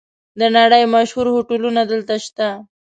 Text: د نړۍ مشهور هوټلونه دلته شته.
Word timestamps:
د 0.39 0.41
نړۍ 0.57 0.83
مشهور 0.95 1.27
هوټلونه 1.35 1.81
دلته 1.91 2.15
شته. 2.25 2.47